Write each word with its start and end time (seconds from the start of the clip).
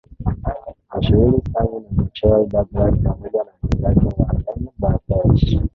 mashuhuri 0.89 1.37
Sting 1.43 1.73
na 1.77 1.91
Mochael 1.95 2.41
Dougals 2.51 3.01
pamoja 3.03 3.43
na 3.43 3.51
mwekezaji 3.61 4.05
Warren 4.17 4.67
Buffet 4.79 5.61